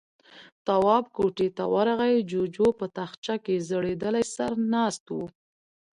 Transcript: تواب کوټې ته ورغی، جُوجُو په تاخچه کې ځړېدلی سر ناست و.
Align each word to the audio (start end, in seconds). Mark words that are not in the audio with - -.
تواب 0.65 1.05
کوټې 1.15 1.47
ته 1.57 1.63
ورغی، 1.73 2.15
جُوجُو 2.29 2.67
په 2.79 2.85
تاخچه 2.97 3.35
کې 3.45 3.55
ځړېدلی 3.69 4.23
سر 4.35 4.51
ناست 4.73 5.05
و. 5.15 5.17